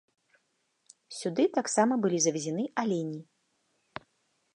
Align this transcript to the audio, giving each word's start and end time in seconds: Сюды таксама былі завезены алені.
Сюды 1.17 1.43
таксама 1.57 1.93
былі 2.05 2.19
завезены 2.27 2.65
алені. 2.85 3.19